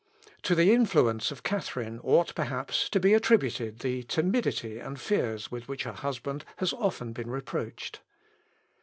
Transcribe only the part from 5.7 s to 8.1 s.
her husband has often been reproached.